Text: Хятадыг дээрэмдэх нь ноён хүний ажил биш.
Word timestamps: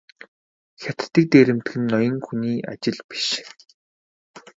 Хятадыг 0.81 1.25
дээрэмдэх 1.31 1.73
нь 1.81 1.89
ноён 1.91 2.17
хүний 2.25 2.57
ажил 2.71 2.99
биш. 3.07 3.25